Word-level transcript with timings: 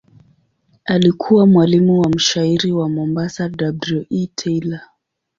Alikuwa 0.85 1.47
mwalimu 1.47 1.99
wa 1.99 2.09
mshairi 2.09 2.71
wa 2.71 2.89
Mombasa 2.89 3.49
W. 3.59 4.05
E. 4.09 4.27
Taylor. 4.35 4.81